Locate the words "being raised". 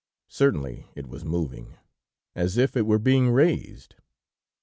2.97-3.93